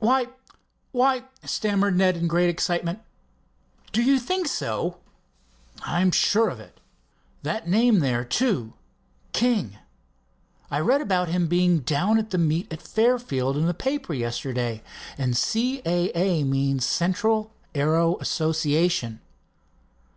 "Why—why—" 0.00 1.24
stammered 1.42 1.96
Ned 1.96 2.16
in 2.16 2.28
great 2.28 2.48
excitement. 2.48 3.00
"Do 3.90 4.00
you 4.00 4.20
think 4.20 4.46
so?" 4.46 4.98
"I 5.84 6.00
am 6.00 6.12
sure 6.12 6.48
of 6.50 6.60
it. 6.60 6.78
That 7.42 7.66
name 7.66 7.98
there, 7.98 8.24
too—'King'. 8.24 9.76
I 10.70 10.78
read 10.78 11.00
about 11.00 11.30
him 11.30 11.48
being 11.48 11.80
down 11.80 12.16
at 12.20 12.30
the 12.30 12.38
meet 12.38 12.72
at 12.72 12.80
Fairfield 12.80 13.56
in 13.56 13.68
a 13.68 13.74
paper 13.74 14.14
yesterday, 14.14 14.84
and 15.18 15.36
'C. 15.36 15.82
A. 15.84 16.10
A.' 16.16 16.44
means 16.44 16.86
Central 16.86 17.50
Aero 17.74 18.18
Association." 18.18 19.18